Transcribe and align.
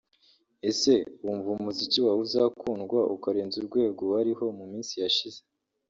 Ese 0.69 0.91
wumva 1.23 1.47
umuziki 1.57 1.99
wawe 2.05 2.21
uzakundwa 2.27 2.99
ukarenza 3.15 3.55
urwego 3.57 4.01
wariho 4.13 4.45
mu 4.57 4.65
minsi 4.71 4.93
yashize 5.03 5.41